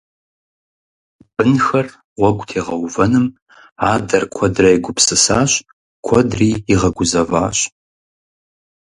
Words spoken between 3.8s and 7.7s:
адэр куэдрэ егупсысащ, куэдри игъэгузэващ.